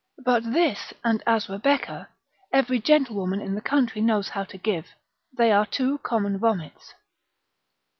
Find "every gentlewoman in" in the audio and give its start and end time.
2.51-3.53